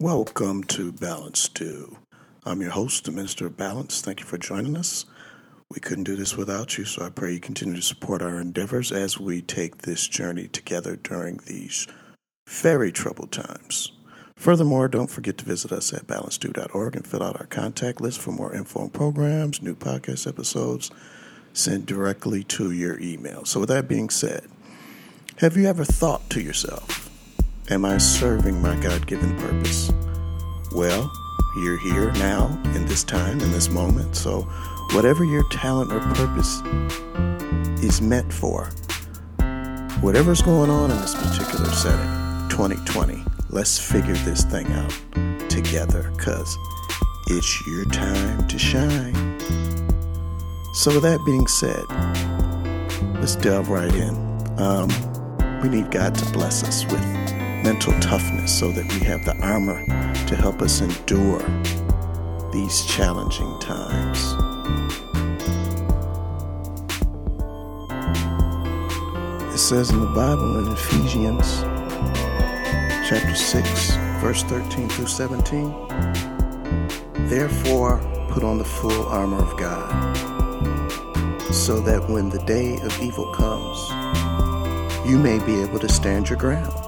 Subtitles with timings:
[0.00, 1.98] Welcome to Balance Due.
[2.44, 4.00] I'm your host, the Minister of Balance.
[4.00, 5.06] Thank you for joining us.
[5.74, 8.92] We couldn't do this without you, so I pray you continue to support our endeavors
[8.92, 11.88] as we take this journey together during these
[12.46, 13.90] very troubled times.
[14.36, 18.30] Furthermore, don't forget to visit us at balancedu.org and fill out our contact list for
[18.30, 20.92] more info on programs, new podcast episodes
[21.52, 23.44] sent directly to your email.
[23.44, 24.46] So, with that being said,
[25.38, 27.07] have you ever thought to yourself,
[27.70, 29.92] Am I serving my God given purpose?
[30.72, 31.12] Well,
[31.58, 34.16] you're here now, in this time, in this moment.
[34.16, 34.40] So,
[34.92, 36.62] whatever your talent or purpose
[37.84, 38.70] is meant for,
[40.00, 46.56] whatever's going on in this particular setting, 2020, let's figure this thing out together because
[47.26, 49.12] it's your time to shine.
[50.72, 51.84] So, with that being said,
[53.20, 54.14] let's delve right in.
[54.58, 54.88] Um,
[55.62, 59.84] we need God to bless us with mental toughness so that we have the armor
[60.26, 61.40] to help us endure
[62.52, 64.18] these challenging times.
[69.52, 71.62] It says in the Bible in Ephesians
[73.08, 75.72] chapter 6, verse 13 through 17,
[77.28, 77.98] Therefore
[78.30, 80.16] put on the full armor of God,
[81.52, 83.90] so that when the day of evil comes,
[85.08, 86.87] you may be able to stand your ground.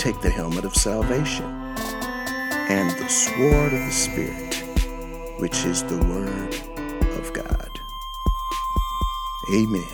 [0.00, 4.54] take the helmet of salvation and the sword of the Spirit,
[5.40, 6.54] which is the Word
[7.18, 7.68] of God.
[9.52, 9.84] Amen.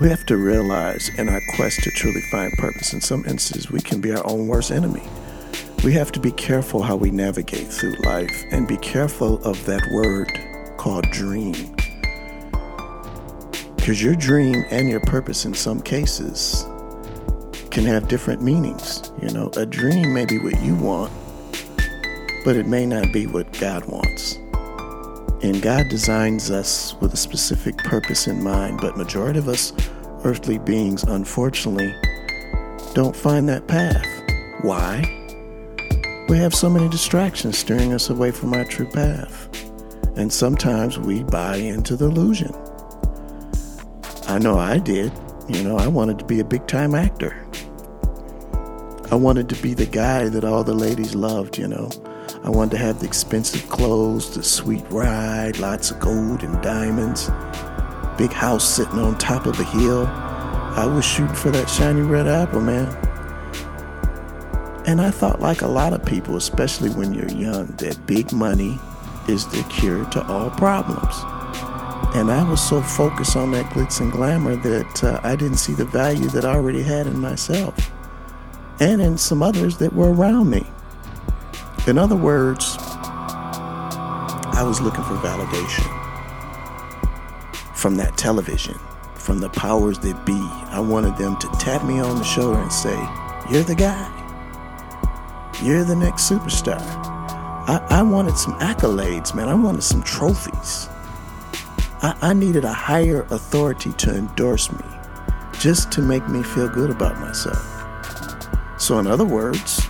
[0.00, 3.80] We have to realize in our quest to truly find purpose, in some instances, we
[3.80, 5.02] can be our own worst enemy.
[5.82, 9.82] We have to be careful how we navigate through life and be careful of that
[9.90, 11.74] word called dream
[13.82, 16.64] because your dream and your purpose, in some cases,
[17.72, 19.10] can have different meanings.
[19.20, 21.12] You know, a dream may be what you want,
[22.44, 24.36] but it may not be what God wants.
[25.42, 29.72] And God designs us with a specific purpose in mind, but majority of us
[30.22, 31.92] earthly beings, unfortunately,
[32.94, 34.06] don't find that path.
[34.60, 35.02] Why?
[36.28, 39.48] We have so many distractions steering us away from our true path.
[40.16, 42.61] And sometimes we buy into the illusion.
[44.32, 45.12] I know I did.
[45.46, 47.36] You know, I wanted to be a big time actor.
[49.10, 51.90] I wanted to be the guy that all the ladies loved, you know.
[52.42, 57.28] I wanted to have the expensive clothes, the sweet ride, lots of gold and diamonds,
[58.16, 60.06] big house sitting on top of a hill.
[60.06, 62.88] I was shooting for that shiny red apple, man.
[64.86, 68.78] And I thought, like a lot of people, especially when you're young, that big money
[69.28, 71.22] is the cure to all problems.
[72.14, 75.72] And I was so focused on that glitz and glamour that uh, I didn't see
[75.72, 77.90] the value that I already had in myself
[78.80, 80.66] and in some others that were around me.
[81.86, 82.76] In other words,
[84.54, 85.88] I was looking for validation
[87.74, 88.78] from that television,
[89.14, 90.38] from the powers that be.
[90.70, 92.94] I wanted them to tap me on the shoulder and say,
[93.50, 94.08] You're the guy.
[95.62, 96.80] You're the next superstar.
[97.66, 99.48] I, I wanted some accolades, man.
[99.48, 100.88] I wanted some trophies.
[102.02, 104.84] I, I needed a higher authority to endorse me,
[105.60, 107.68] just to make me feel good about myself.
[108.80, 109.86] So, in other words,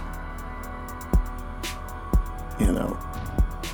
[2.60, 2.98] you know,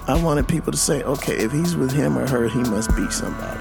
[0.07, 3.11] I wanted people to say, okay, if he's with him or her, he must be
[3.11, 3.61] somebody.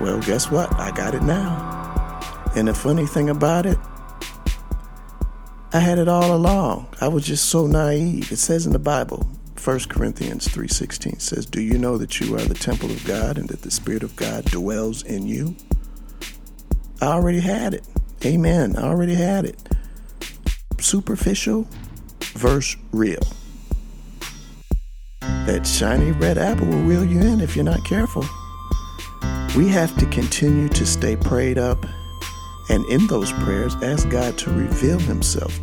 [0.00, 0.72] Well, guess what?
[0.76, 2.20] I got it now.
[2.54, 3.78] And the funny thing about it,
[5.72, 6.88] I had it all along.
[7.00, 8.32] I was just so naive.
[8.32, 9.28] It says in the Bible,
[9.60, 13.46] 1 Corinthians 3:16 says, "Do you know that you are the temple of God and
[13.50, 15.54] that the spirit of God dwells in you?"
[17.02, 17.84] I already had it.
[18.24, 18.74] Amen.
[18.76, 19.58] I already had it.
[20.78, 21.68] Superficial
[22.34, 23.20] verse real.
[25.20, 28.24] That shiny red apple will reel you in if you're not careful.
[29.54, 31.84] We have to continue to stay prayed up
[32.70, 35.60] and in those prayers ask God to reveal himself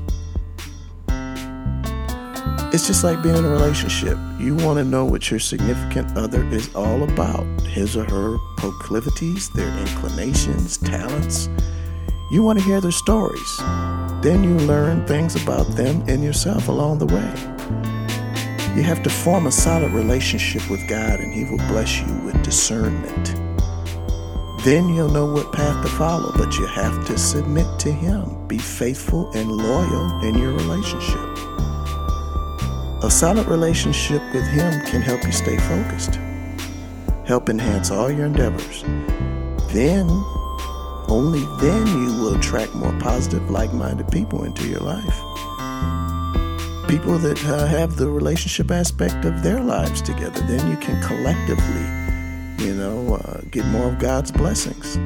[2.78, 4.20] It's just like being in a relationship.
[4.38, 9.50] You want to know what your significant other is all about his or her proclivities,
[9.50, 11.50] their inclinations, talents.
[12.30, 13.58] You want to hear their stories.
[14.22, 18.76] Then you learn things about them and yourself along the way.
[18.76, 22.44] You have to form a solid relationship with God, and He will bless you with
[22.44, 23.34] discernment.
[24.64, 28.48] Then you'll know what path to follow, but you have to submit to Him.
[28.48, 31.47] Be faithful and loyal in your relationship.
[33.08, 36.16] A solid relationship with Him can help you stay focused,
[37.26, 38.84] help enhance all your endeavors.
[39.72, 40.10] Then,
[41.08, 45.18] only then, you will attract more positive, like minded people into your life.
[46.90, 50.42] People that uh, have the relationship aspect of their lives together.
[50.42, 54.98] Then you can collectively you know, uh, get more of God's blessings.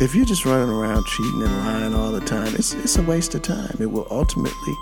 [0.00, 3.34] If you're just running around cheating and lying all the time, it's, it's a waste
[3.34, 3.76] of time.
[3.80, 4.76] It will ultimately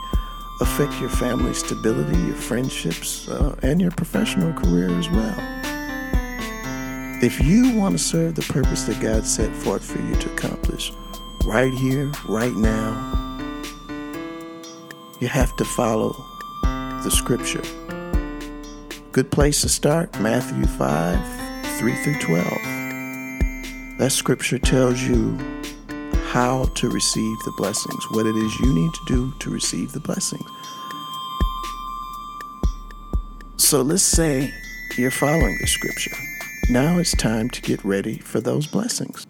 [0.62, 5.35] affect your family stability, your friendships, uh, and your professional career as well.
[7.20, 10.93] If you want to serve the purpose that God set forth for you to accomplish
[11.44, 13.09] right here, right now,
[15.20, 16.12] you have to follow
[16.62, 17.62] the scripture.
[19.11, 23.99] Good place to start Matthew 5 3 through 12.
[23.99, 25.37] That scripture tells you
[26.32, 30.00] how to receive the blessings, what it is you need to do to receive the
[30.00, 30.49] blessings.
[33.58, 34.50] So let's say
[34.96, 36.17] you're following the scripture.
[36.70, 39.26] Now it's time to get ready for those blessings.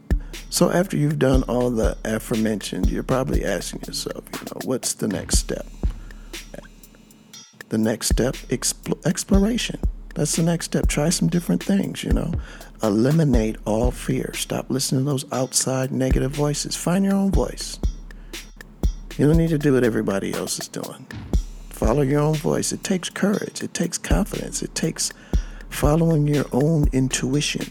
[0.48, 5.08] So after you've done all the aforementioned, you're probably asking yourself, you know, what's the
[5.08, 5.66] next step?
[7.70, 9.80] The next step, expl- exploration.
[10.14, 10.86] That's the next step.
[10.86, 12.32] Try some different things, you know.
[12.82, 14.32] Eliminate all fear.
[14.34, 16.76] Stop listening to those outside negative voices.
[16.76, 17.78] Find your own voice.
[19.16, 21.06] You don't need to do what everybody else is doing.
[21.68, 22.72] Follow your own voice.
[22.72, 25.12] It takes courage, it takes confidence, it takes
[25.68, 27.66] following your own intuition,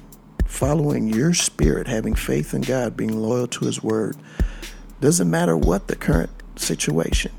[0.45, 4.17] following your spirit, having faith in God, being loyal to His word.
[4.99, 7.31] Doesn't matter what the current situation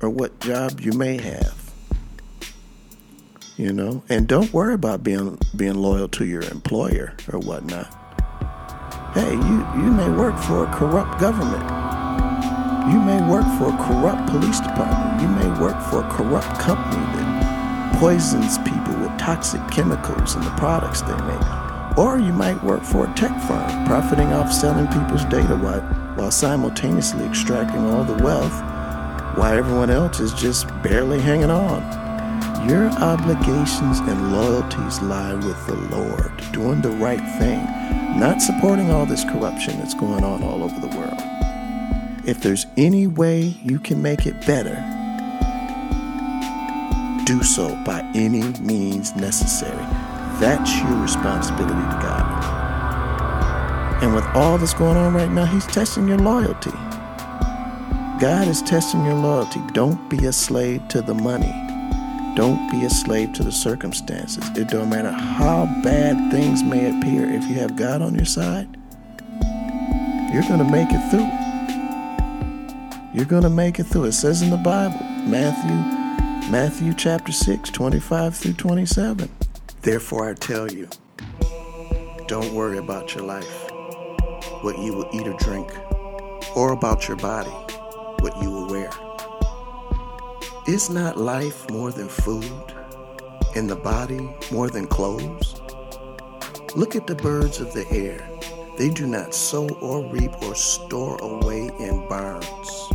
[0.00, 1.59] or what job you may have
[3.60, 4.02] you know?
[4.08, 7.86] And don't worry about being being loyal to your employer or whatnot.
[9.12, 11.62] Hey you you may work for a corrupt government.
[12.90, 15.20] You may work for a corrupt police department.
[15.20, 20.50] You may work for a corrupt company that poisons people with toxic chemicals in the
[20.52, 21.98] products they make.
[21.98, 25.82] Or you might work for a tech firm profiting off selling people's data while,
[26.16, 28.52] while simultaneously extracting all the wealth
[29.36, 32.09] while everyone else is just barely hanging on
[32.68, 37.64] your obligations and loyalties lie with the Lord, doing the right thing,
[38.18, 41.20] not supporting all this corruption that's going on all over the world.
[42.26, 44.76] If there's any way you can make it better,
[47.24, 49.86] do so by any means necessary.
[50.40, 52.42] That's your responsibility to God.
[54.02, 56.72] And with all that's going on right now, He's testing your loyalty.
[58.20, 59.60] God is testing your loyalty.
[59.72, 61.69] Don't be a slave to the money.
[62.40, 64.42] Don't be a slave to the circumstances.
[64.56, 67.30] It don't matter how bad things may appear.
[67.30, 68.66] If you have God on your side,
[70.32, 71.28] you're going to make it through.
[73.12, 74.04] You're going to make it through.
[74.04, 79.28] It says in the Bible, Matthew, Matthew chapter 6, 25 through 27.
[79.82, 80.88] Therefore I tell you,
[82.26, 83.70] don't worry about your life,
[84.62, 85.70] what you will eat or drink,
[86.56, 87.50] or about your body,
[88.20, 88.90] what you will wear.
[90.66, 92.74] Is not life more than food,
[93.56, 95.58] and the body more than clothes?
[96.76, 98.28] Look at the birds of the air.
[98.76, 102.88] They do not sow or reap or store away in barns,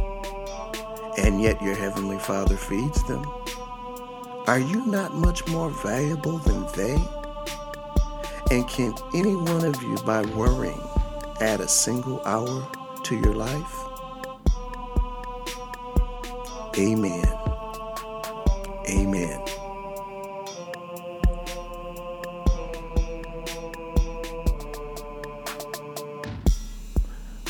[1.18, 3.26] and yet your heavenly Father feeds them.
[4.48, 6.98] Are you not much more valuable than they?
[8.52, 10.82] And can any one of you, by worrying,
[11.42, 12.68] add a single hour
[13.04, 13.76] to your life?
[16.78, 17.45] Amen.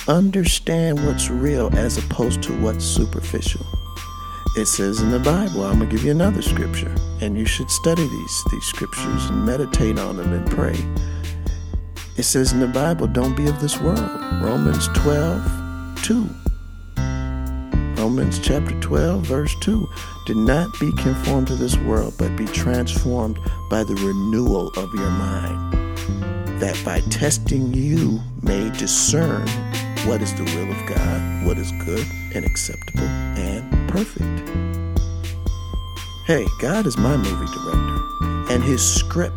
[0.08, 3.66] Understand what's real as opposed to what's superficial.
[4.56, 7.72] It says in the Bible, I'm going to give you another scripture, and you should
[7.72, 10.76] study these, these scriptures and meditate on them and pray.
[12.18, 14.00] It says in the Bible, don't be of this world.
[14.44, 16.30] Romans 12, 2.
[17.98, 19.90] Romans chapter 12, verse 2.
[20.28, 23.40] Do not be conformed to this world, but be transformed
[23.72, 25.98] by the renewal of your mind,
[26.62, 29.48] that by testing you may discern
[30.06, 34.24] what is the will of God, what is good and acceptable and perfect.
[36.28, 39.34] Hey, God is my movie director, and His scripture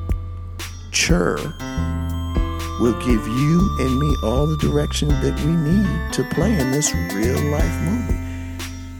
[2.81, 6.93] will give you and me all the direction that we need to play in this
[7.15, 8.19] real life movie.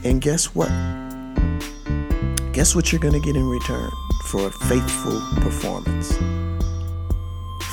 [0.03, 0.69] And guess what?
[2.51, 3.91] Guess what you're going to get in return
[4.25, 6.17] for a faithful performance?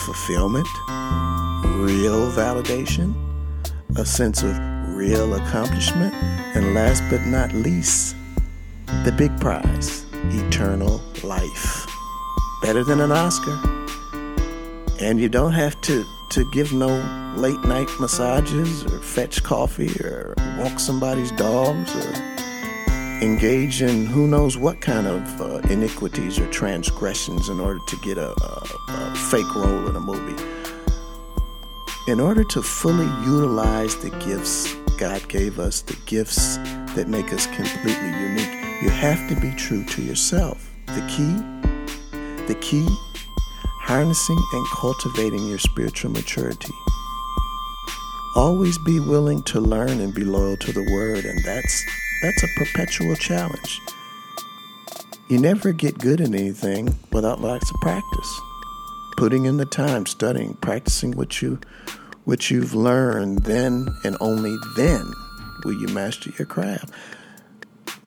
[0.04, 0.68] Fulfillment,
[1.80, 3.25] real validation,
[3.98, 4.58] a sense of
[4.94, 6.14] real accomplishment,
[6.54, 8.14] and last but not least,
[9.04, 11.86] the big prize eternal life.
[12.62, 13.58] Better than an Oscar.
[15.00, 16.88] And you don't have to, to give no
[17.36, 22.12] late night massages or fetch coffee or walk somebody's dogs or
[23.22, 28.18] engage in who knows what kind of uh, iniquities or transgressions in order to get
[28.18, 30.55] a, a, a fake role in a movie.
[32.08, 36.56] In order to fully utilize the gifts God gave us, the gifts
[36.94, 40.70] that make us completely unique, you have to be true to yourself.
[40.86, 41.34] The key,
[42.46, 42.86] the key,
[43.80, 46.72] harnessing and cultivating your spiritual maturity.
[48.36, 51.84] Always be willing to learn and be loyal to the word, and that's
[52.22, 53.80] that's a perpetual challenge.
[55.28, 58.40] You never get good at anything without lots of practice.
[59.16, 61.58] Putting in the time, studying, practicing what you
[62.24, 65.12] what you've learned, then and only then
[65.64, 66.90] will you master your craft.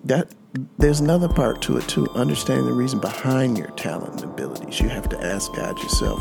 [0.04, 0.34] That
[0.78, 4.80] there's another part to it too, understanding the reason behind your talent and abilities.
[4.80, 6.20] You have to ask God yourself,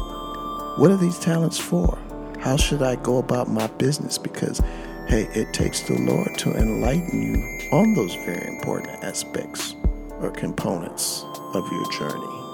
[0.78, 1.98] what are these talents for?
[2.38, 4.16] How should I go about my business?
[4.16, 4.60] Because,
[5.08, 9.74] hey, it takes the Lord to enlighten you on those very important aspects
[10.20, 12.47] or components of your journey.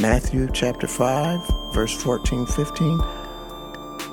[0.00, 2.98] Matthew chapter 5, verse 14, 15.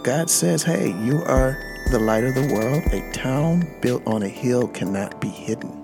[0.01, 1.59] God says, Hey, you are
[1.91, 2.81] the light of the world.
[2.91, 5.83] A town built on a hill cannot be hidden.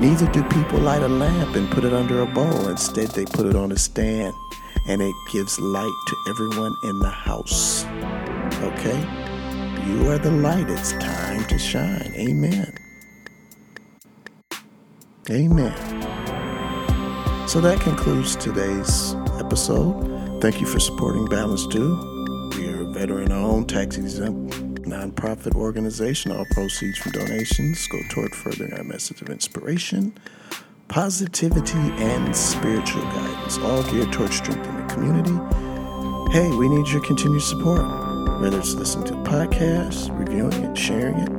[0.00, 2.66] Neither do people light a lamp and put it under a bowl.
[2.66, 4.34] Instead, they put it on a stand
[4.88, 7.84] and it gives light to everyone in the house.
[8.64, 8.98] Okay?
[9.86, 10.68] You are the light.
[10.68, 12.12] It's time to shine.
[12.16, 12.76] Amen.
[15.30, 16.09] Amen.
[17.50, 20.40] So that concludes today's episode.
[20.40, 21.96] Thank you for supporting Balance Due.
[22.56, 24.54] We are a veteran owned, tax exempt
[24.84, 26.30] nonprofit organization.
[26.30, 30.16] All proceeds from donations go toward furthering our message of inspiration,
[30.86, 36.32] positivity, and spiritual guidance, all geared towards strengthening the community.
[36.32, 37.82] Hey, we need your continued support,
[38.40, 41.30] whether it's listening to the podcast, reviewing it, sharing it,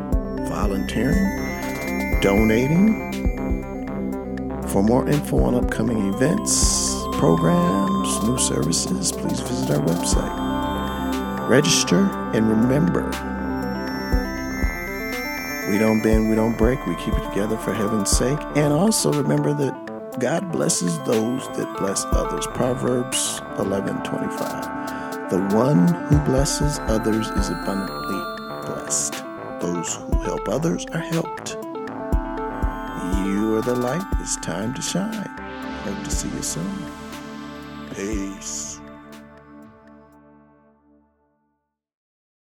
[0.50, 3.11] volunteering, donating.
[4.72, 11.50] For more info on upcoming events, programs, new services, please visit our website.
[11.50, 13.04] Register and remember,
[15.70, 18.40] we don't bend, we don't break, we keep it together for heaven's sake.
[18.56, 22.48] And also remember that God blesses those that bless others.
[22.48, 25.30] Proverbs 11 25.
[25.32, 28.22] The one who blesses others is abundantly
[28.66, 29.16] blessed.
[29.60, 31.58] Those who help others are helped.
[33.62, 34.04] The light.
[34.20, 35.30] It's time to shine.
[35.84, 36.86] Hope to see you soon.
[37.94, 38.71] Peace.